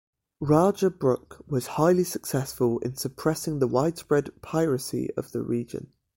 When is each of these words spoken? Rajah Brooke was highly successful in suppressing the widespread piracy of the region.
Rajah 0.39 0.89
Brooke 0.89 1.43
was 1.45 1.67
highly 1.77 2.03
successful 2.05 2.79
in 2.79 2.95
suppressing 2.95 3.59
the 3.59 3.67
widespread 3.67 4.31
piracy 4.41 5.11
of 5.15 5.31
the 5.31 5.43
region. 5.43 5.91